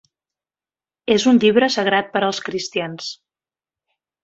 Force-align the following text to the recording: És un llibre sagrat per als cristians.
És 1.15 1.25
un 1.33 1.41
llibre 1.43 1.69
sagrat 1.75 2.11
per 2.17 2.23
als 2.31 2.41
cristians. 2.49 3.13